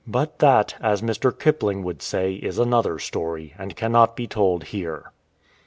[0.07, 1.31] But that, as Mr.
[1.31, 5.11] Kipling would say, is another story, and cannot be told here.